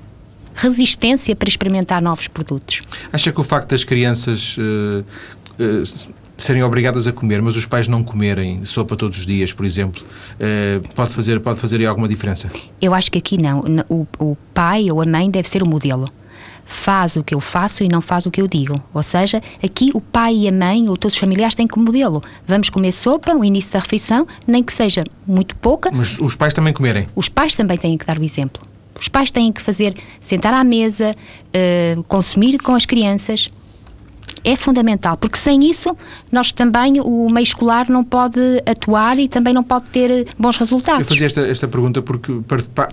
[0.55, 2.81] resistência para experimentar novos produtos.
[3.13, 5.05] Acha que o facto das crianças uh,
[5.63, 9.67] uh, serem obrigadas a comer, mas os pais não comerem sopa todos os dias, por
[9.67, 12.49] exemplo, uh, pode fazer pode fazer alguma diferença?
[12.81, 13.63] Eu acho que aqui não.
[13.87, 16.09] O, o pai ou a mãe deve ser o modelo
[16.69, 18.81] faz o que eu faço e não faz o que eu digo.
[18.93, 22.23] Ou seja, aqui o pai e a mãe ou todos os familiares têm como modelo.
[22.47, 25.89] Vamos comer sopa, o início da refeição, nem que seja muito pouca.
[25.91, 27.07] Mas os pais também comerem?
[27.15, 28.61] Os pais também têm que dar o exemplo.
[28.99, 33.49] Os pais têm que fazer, sentar à mesa, uh, consumir com as crianças,
[34.43, 35.95] é fundamental, porque sem isso
[36.31, 41.01] nós também, o meio escolar não pode atuar e também não pode ter bons resultados.
[41.01, 42.31] Eu fazia esta, esta pergunta porque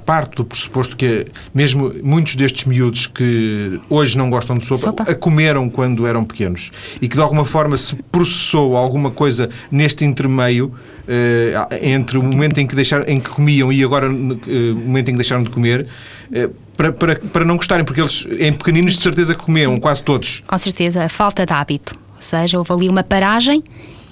[0.04, 5.02] parte do pressuposto que mesmo muitos destes miúdos que hoje não gostam de sopa, sopa,
[5.04, 10.04] a comeram quando eram pequenos e que de alguma forma se processou alguma coisa neste
[10.04, 10.72] intermeio
[11.09, 15.09] eh, entre o momento em que, deixaram, em que comiam e agora eh, o momento
[15.09, 15.87] em que deixaram de comer
[16.32, 19.81] eh, para, para, para não gostarem, porque eles em pequeninos de certeza que comiam, Sim.
[19.81, 20.43] quase todos.
[20.47, 21.97] Com certeza, a falta de hábito.
[22.15, 23.62] Ou seja, houve ali uma paragem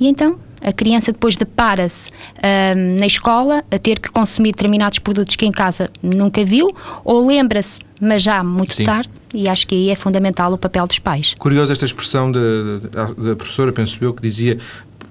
[0.00, 5.37] e então a criança depois depara-se um, na escola a ter que consumir determinados produtos
[5.37, 6.74] que em casa nunca viu,
[7.05, 8.85] ou lembra-se, mas já muito Sim.
[8.85, 11.35] tarde, e acho que aí é fundamental o papel dos pais.
[11.38, 12.40] Curiosa esta expressão da,
[13.18, 14.57] da professora, penso eu, que dizia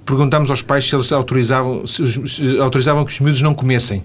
[0.06, 4.04] perguntámos aos pais se eles autorizavam, se, se autorizavam que os miúdos não comessem.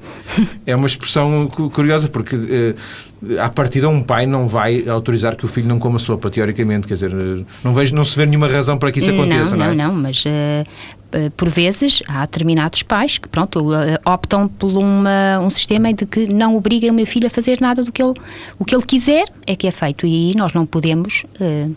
[0.67, 5.49] É uma expressão curiosa, porque uh, à partida um pai não vai autorizar que o
[5.49, 6.87] filho não coma sopa, teoricamente.
[6.87, 9.67] Quer dizer, eh, não, vejo, não se vê nenhuma razão para que isso aconteça, não,
[9.67, 9.75] não é?
[9.75, 13.71] Não, não, mas uh, por vezes há determinados pais que, pronto,
[14.05, 17.83] optam por uma, um sistema de que não obriguem o meu filho a fazer nada
[17.83, 18.15] do que ele,
[18.59, 20.07] o que ele quiser, é que é feito.
[20.07, 21.25] E nós não podemos...
[21.41, 21.75] Uh,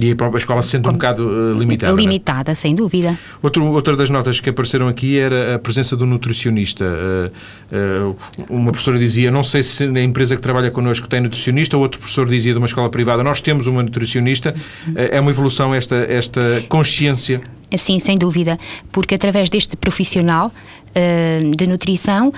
[0.00, 1.92] e a própria escola se sente um bocado uh, limitada.
[1.92, 1.96] É?
[1.96, 3.18] Limitada, sem dúvida.
[3.42, 6.84] Outro, outra das notas que apareceram aqui era a presença do nutricionista.
[6.84, 8.16] Uh, uh,
[8.48, 11.98] uma professora dizia, não sei se na empresa que trabalha connosco tem nutricionista, ou outro
[11.98, 14.54] professor dizia de uma escola privada, nós temos uma nutricionista.
[14.94, 17.40] é uma evolução esta, esta consciência?
[17.76, 18.58] Sim, sem dúvida,
[18.92, 20.50] porque através deste profissional
[21.54, 22.32] de nutrição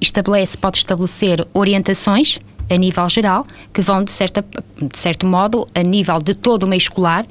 [0.00, 2.38] estabelece, pode estabelecer orientações
[2.70, 4.44] a nível geral, que vão, de, certa,
[4.80, 7.26] de certo modo, a nível de todo o meio escolar,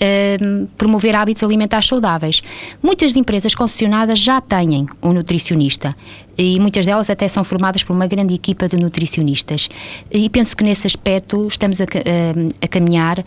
[0.00, 2.42] Ehm, promover hábitos alimentares saudáveis.
[2.82, 5.96] Muitas empresas concessionadas já têm um nutricionista
[6.36, 9.68] e muitas delas até são formadas por uma grande equipa de nutricionistas.
[10.10, 13.24] E penso que nesse aspecto estamos a, a, ehm, a caminhar uh,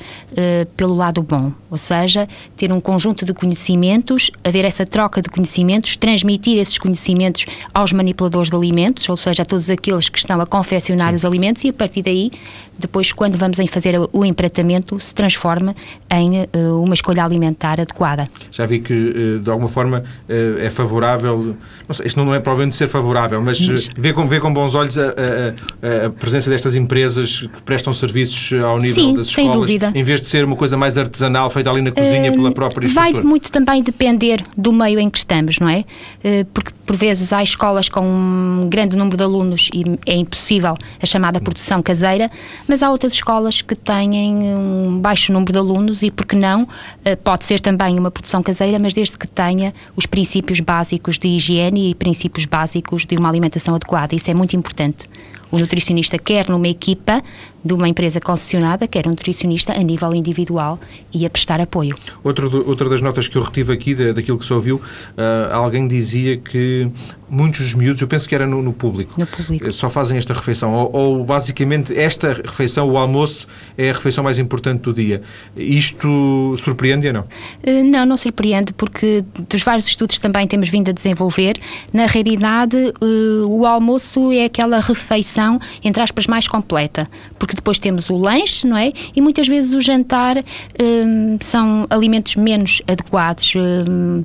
[0.76, 5.96] pelo lado bom, ou seja, ter um conjunto de conhecimentos, haver essa troca de conhecimentos,
[5.96, 10.46] transmitir esses conhecimentos aos manipuladores de alimentos, ou seja, a todos aqueles que estão a
[10.46, 11.16] confeccionar Sim.
[11.16, 12.32] os alimentos e a partir daí,
[12.80, 15.76] depois, quando vamos em fazer o empratamento, se transforma
[16.12, 18.30] em uh, eh, uma escolha alimentar adequada.
[18.52, 21.56] Já vi que, eh, de alguma forma, eh, é favorável,
[21.88, 22.97] não sei, isto não é provavelmente ser favorável,
[23.42, 23.90] mas, mas...
[23.96, 28.54] Vê, com, vê com bons olhos a, a, a, presença destas empresas que prestam serviços
[28.62, 29.92] ao nível Sim, das escolas, sem dúvida.
[29.96, 32.88] em vez de ser uma coisa mais artesanal, feita ali na cozinha uh, pela própria
[32.88, 33.14] estrutura.
[33.14, 35.86] Vai muito também depender do meio em que estamos, não é?
[36.24, 40.76] Uh, porque, por vezes, há escolas com um grande número de alunos e é impossível
[41.02, 42.32] a chamada produção caseira,
[42.68, 46.68] mas há outras escolas que têm um baixo número de alunos e, porque não, não,
[47.04, 51.28] eh, pode ser também uma produção caseira, mas desde que tenha os princípios básicos de
[51.28, 54.16] higiene e princípios básicos de uma alimentação adequada.
[54.16, 55.10] Isso é muito importante.
[55.52, 57.22] O nutricionista quer numa equipa
[57.68, 60.80] de uma empresa concessionada, quer um nutricionista a nível individual
[61.14, 61.98] e a prestar apoio.
[62.24, 65.88] Outro, outra das notas que eu retive aqui, da, daquilo que se ouviu, uh, alguém
[65.88, 66.90] dizia que
[67.30, 70.34] muitos dos miúdos, eu penso que era no, no público, no público, só fazem esta
[70.34, 73.46] refeição, ou, ou, basicamente esta refeição, o almoço,
[73.78, 75.22] é a refeição mais importante do dia.
[75.56, 77.22] Isto surpreende ou não?
[77.22, 81.60] Uh, não, não surpreende, porque dos vários estudos também temos vindo a desenvolver,
[81.92, 85.37] na realidade uh, o almoço é aquela refeição,
[85.84, 88.92] entre aspas, mais completa, porque depois temos o lanche, não é?
[89.16, 93.54] E muitas vezes o jantar um, são alimentos menos adequados.
[93.56, 94.24] Um,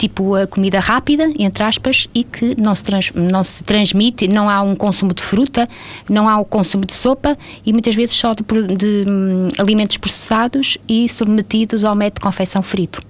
[0.00, 4.48] tipo a comida rápida, entre aspas, e que não se, trans, não se transmite, não
[4.48, 5.68] há um consumo de fruta,
[6.08, 9.98] não há o consumo de sopa e muitas vezes só de, de, de um, alimentos
[9.98, 13.09] processados e submetidos ao método de confecção frito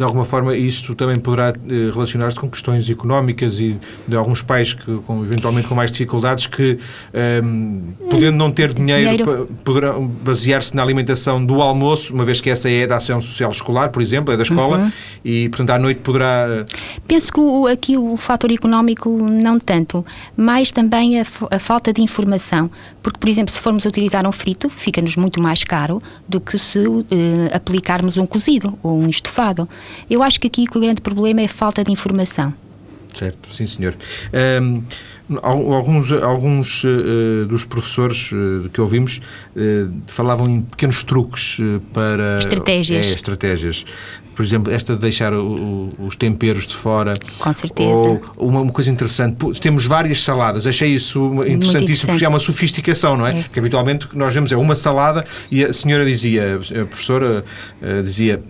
[0.00, 4.72] de alguma forma isto também poderá eh, relacionar-se com questões económicas e de alguns pais
[4.72, 6.78] que com, eventualmente com mais dificuldades que
[7.12, 9.48] ehm, podendo não ter dinheiro, dinheiro.
[9.62, 13.90] poderão basear-se na alimentação do almoço, uma vez que essa é da ação social escolar,
[13.90, 14.92] por exemplo, é da escola uhum.
[15.22, 16.64] e portanto à noite poderá
[17.06, 22.00] Penso que o, aqui o fator económico não tanto, mas também a, a falta de
[22.00, 22.70] informação,
[23.02, 26.78] porque por exemplo, se formos utilizar um frito, fica-nos muito mais caro do que se
[26.78, 27.04] uh,
[27.52, 29.68] aplicarmos um cozido ou um estofado.
[30.08, 32.52] Eu acho que aqui o grande problema é a falta de informação.
[33.14, 33.94] Certo, sim senhor.
[34.60, 34.82] Um,
[35.42, 39.20] alguns alguns uh, dos professores uh, que ouvimos
[39.54, 41.58] uh, falavam em pequenos truques
[41.92, 42.38] para...
[42.38, 43.06] Estratégias.
[43.06, 43.84] É, estratégias.
[44.34, 47.14] Por exemplo, esta de deixar o, o, os temperos de fora.
[47.38, 47.90] Com certeza.
[47.90, 50.66] Ou uma, uma, coisa interessante, temos várias saladas.
[50.66, 53.40] Achei isso interessantíssimo, porque é uma sofisticação, não é?
[53.40, 53.42] é?
[53.42, 57.44] Que habitualmente nós vemos é uma salada e a senhora dizia, a professora
[58.02, 58.42] dizia,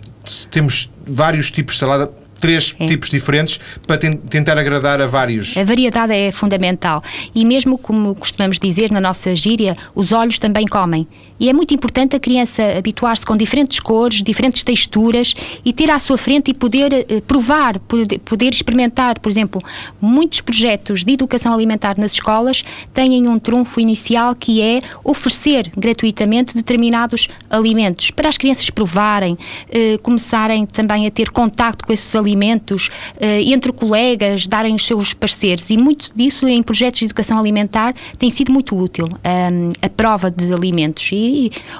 [0.49, 2.87] temos vários tipos de salada, três é.
[2.87, 5.55] tipos diferentes para tentar agradar a vários.
[5.55, 7.03] A variedade é fundamental.
[7.33, 11.07] E mesmo como costumamos dizer na nossa gíria, os olhos também comem.
[11.41, 15.33] E é muito importante a criança habituar-se com diferentes cores, diferentes texturas
[15.65, 19.19] e ter à sua frente e poder uh, provar, poder, experimentar.
[19.19, 19.59] Por exemplo,
[19.99, 26.53] muitos projetos de educação alimentar nas escolas têm um trunfo inicial que é oferecer gratuitamente
[26.53, 32.91] determinados alimentos para as crianças provarem, uh, começarem também a ter contacto com esses alimentos,
[33.15, 35.71] uh, entre colegas, darem os seus parceiros.
[35.71, 40.29] E muito disso em projetos de educação alimentar tem sido muito útil, um, a prova
[40.29, 41.09] de alimentos.
[41.11, 41.30] E,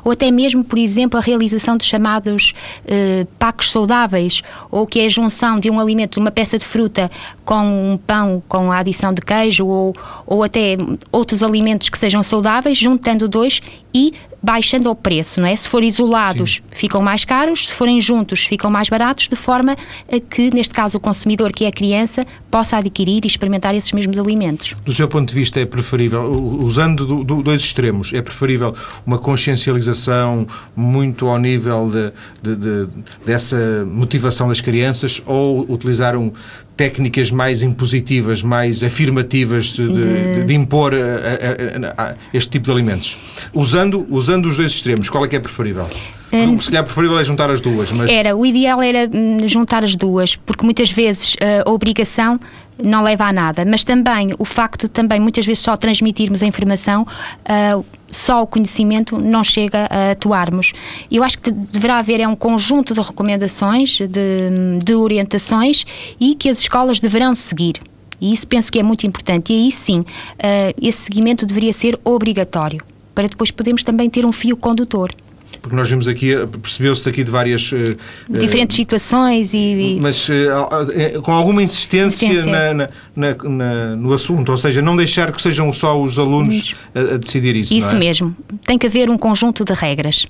[0.03, 2.53] ou até mesmo, por exemplo, a realização de chamados
[3.37, 7.09] pacos saudáveis, ou que é a junção de um alimento, uma peça de fruta
[7.45, 10.77] com um pão com a adição de queijo, ou, ou até
[11.11, 13.61] outros alimentos que sejam saudáveis, juntando dois
[13.93, 15.56] e baixando o preço, não é?
[15.56, 16.62] Se forem isolados, Sim.
[16.71, 19.75] ficam mais caros, se forem juntos, ficam mais baratos, de forma
[20.12, 23.91] a que, neste caso, o consumidor, que é a criança, possa adquirir e experimentar esses
[23.91, 24.75] mesmos alimentos.
[24.84, 28.73] Do seu ponto de vista, é preferível, usando do, do, dois extremos, é preferível
[29.06, 32.88] uma consciencialização muito ao nível de, de, de,
[33.25, 36.32] dessa motivação das crianças ou utilizar um,
[36.75, 42.71] técnicas mais impositivas, mais afirmativas de, de, de impor a, a, a, este tipo de
[42.71, 43.17] alimentos?
[43.53, 45.88] Usando, usando os dois extremos, qual é que é preferível?
[46.34, 46.60] Hum.
[46.60, 47.91] Se calhar preferível é juntar as duas.
[47.91, 48.10] Mas...
[48.10, 52.39] Era, o ideal era hum, juntar as duas, porque muitas vezes a obrigação
[52.77, 56.45] não leva a nada, mas também o facto de também muitas vezes só transmitirmos a
[56.45, 60.73] informação, uh, só o conhecimento não chega a atuarmos.
[61.10, 65.86] Eu acho que deverá haver é um conjunto de recomendações, de, de orientações
[66.19, 67.75] e que as escolas deverão seguir.
[68.19, 69.51] E isso penso que é muito importante.
[69.53, 70.05] E aí sim, uh,
[70.81, 72.84] esse seguimento deveria ser obrigatório,
[73.15, 75.12] para depois podermos também ter um fio condutor
[75.62, 77.71] porque nós vimos aqui, percebeu-se aqui de várias...
[77.71, 77.95] Uh,
[78.30, 79.97] Diferentes situações e...
[80.02, 82.45] Mas uh, com alguma insistência.
[82.45, 87.15] Na, na, na, no assunto, ou seja, não deixar que sejam só os alunos a,
[87.15, 88.00] a decidir isso, Isso é?
[88.00, 88.36] mesmo.
[88.65, 90.26] Tem que haver um conjunto de regras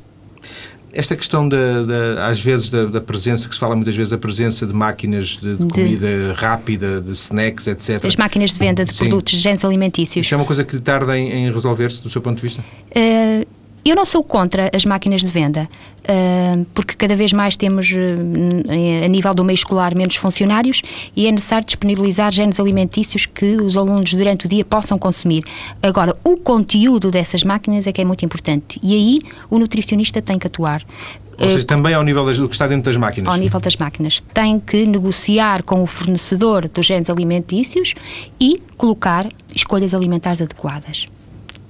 [0.94, 4.18] esta questão da, da, às vezes da, da, presença, que se fala muitas vezes da
[4.18, 8.04] presença de máquinas de, de comida rápida, de snacks, etc.
[8.06, 9.06] As máquinas de venda de Sim.
[9.06, 10.26] produtos, de géneros alimentícios.
[10.26, 12.64] Isso é uma coisa que tarda em, em resolver-se, do seu ponto de vista?
[12.90, 13.48] Uh,
[13.90, 15.68] eu não sou contra as máquinas de venda,
[16.02, 20.82] uh, porque cada vez mais temos, uh, a nível do meio escolar, menos funcionários
[21.16, 25.44] e é necessário disponibilizar géneros alimentícios que os alunos durante o dia possam consumir.
[25.82, 30.38] Agora, o conteúdo dessas máquinas é que é muito importante e aí o nutricionista tem
[30.38, 30.84] que atuar.
[31.40, 33.34] Ou seja, também ao nível do que está dentro das máquinas.
[33.34, 34.22] Ao nível das máquinas.
[34.32, 37.96] Tem que negociar com o fornecedor dos géneros alimentícios
[38.40, 41.08] e colocar escolhas alimentares adequadas.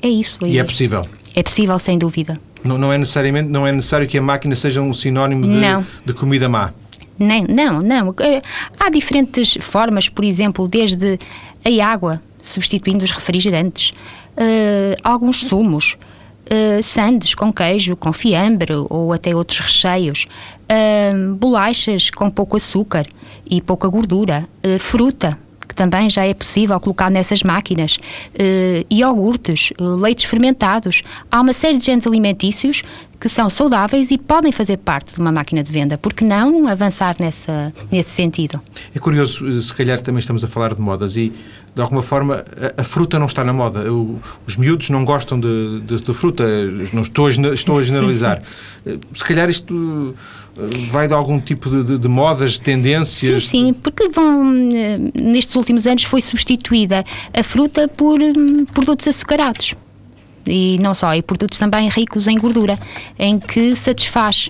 [0.01, 0.45] É isso.
[0.45, 1.03] E é possível?
[1.35, 2.39] É possível, sem dúvida.
[2.63, 5.59] Não, não, é necessariamente, não é necessário que a máquina seja um sinónimo de,
[6.05, 6.71] de comida má?
[7.17, 8.15] Nem, não, não.
[8.19, 8.41] Eh,
[8.79, 11.19] há diferentes formas, por exemplo, desde
[11.63, 13.91] a água, substituindo os refrigerantes,
[14.31, 15.97] uh, alguns sumos,
[16.45, 20.27] uh, sandes com queijo, com fiambre ou até outros recheios,
[20.63, 23.05] uh, bolachas com pouco açúcar
[23.45, 24.47] e pouca gordura,
[24.79, 25.37] fruta,
[25.71, 31.01] que também já é possível colocar nessas máquinas, uh, iogurtes, uh, leites fermentados.
[31.31, 32.83] Há uma série de genes alimentícios
[33.21, 35.95] que são saudáveis e podem fazer parte de uma máquina de venda.
[35.95, 38.59] Por que não avançar nessa, nesse sentido?
[38.95, 41.31] É curioso, eh, se calhar também estamos a falar de modas e,
[41.75, 42.43] de alguma forma,
[42.77, 43.81] a, a fruta não está na moda.
[43.81, 46.43] Eu, os miúdos não gostam de, de, de, fruta,
[46.91, 48.41] não estou a, estou a generalizar.
[48.83, 48.99] Sim, sim.
[49.13, 50.15] Se calhar isto
[50.89, 53.43] vai de algum tipo de, de, de, modas, de tendências?
[53.43, 59.07] Sim, sim, porque vão, eh, nestes últimos anos foi substituída a fruta por hum, produtos
[59.07, 59.75] açucarados.
[60.47, 62.79] E não só, e produtos também ricos em gordura,
[63.17, 64.49] em que satisfaz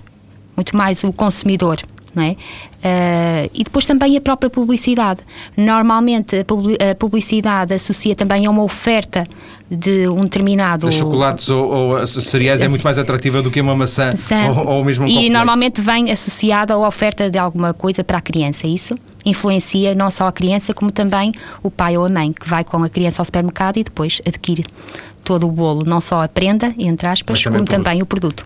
[0.56, 1.80] muito mais o consumidor.
[2.13, 2.32] Não é?
[2.32, 5.21] Uh, e depois também a própria publicidade.
[5.56, 9.23] Normalmente a publicidade associa também a uma oferta
[9.69, 10.89] de um determinado.
[10.89, 14.10] De chocolates ou, ou cereais é muito mais atrativa do que uma maçã
[14.54, 18.21] ou, ou mesmo um E normalmente vem associada à oferta de alguma coisa para a
[18.21, 18.95] criança, isso?
[19.23, 21.32] Influencia não só a criança, como também
[21.63, 24.65] o pai ou a mãe, que vai com a criança ao supermercado e depois adquire
[25.23, 28.43] todo o bolo, não só a prenda, entre aspas, também como também o produto.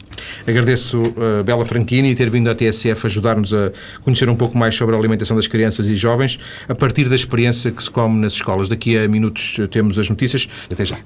[0.47, 3.71] Agradeço a uh, Bela Franchini ter vindo à TSF ajudar-nos a
[4.03, 7.71] conhecer um pouco mais sobre a alimentação das crianças e jovens, a partir da experiência
[7.71, 8.69] que se come nas escolas.
[8.69, 10.47] Daqui a minutos temos as notícias.
[10.69, 11.05] Até já.